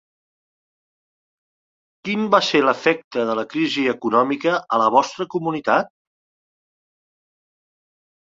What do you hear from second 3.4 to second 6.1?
crisi econòmica a la vostra comunitat?